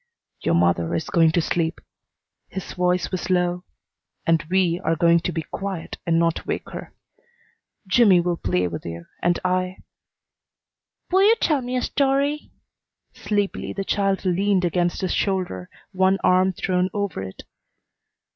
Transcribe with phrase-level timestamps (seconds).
[0.41, 1.79] "Your mother is going to sleep."
[2.49, 3.65] His voice was low.
[4.25, 6.95] "And we are going to be quiet and not wake her.
[7.85, 9.77] Jimmy will play with you, and I"
[11.11, 12.49] "Will you tell me a story?"
[13.13, 17.43] Sleepily the child leaned against his shoulder, one arm thrown over it.